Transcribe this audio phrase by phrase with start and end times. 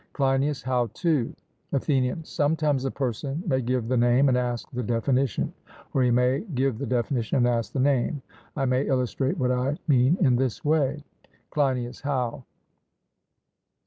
[0.13, 1.31] CLEINIAS: How two?
[1.73, 5.53] ATHENIAN: Sometimes a person may give the name and ask the definition;
[5.93, 8.23] or he may give the definition and ask the name.
[8.57, 11.03] I may illustrate what I mean in this way.
[11.51, 12.45] CLEINIAS: How?